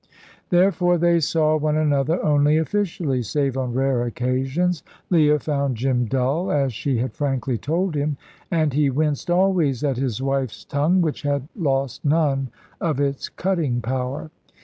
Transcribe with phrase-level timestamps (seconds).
[0.49, 4.81] Therefore they saw one another only officially, save on rare occasions.
[5.11, 8.17] Leah found Jim dull, as she had frankly told him,
[8.49, 13.79] and he winced always at his wife's tongue, which had lost none of its cutting
[13.79, 14.31] power.